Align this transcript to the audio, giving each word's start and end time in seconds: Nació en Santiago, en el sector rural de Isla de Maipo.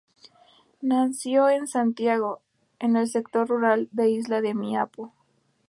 Nació 0.81 1.47
en 1.49 1.67
Santiago, 1.67 2.41
en 2.79 2.95
el 2.95 3.07
sector 3.07 3.47
rural 3.47 3.87
de 3.91 4.09
Isla 4.09 4.41
de 4.41 4.55
Maipo. 4.55 5.13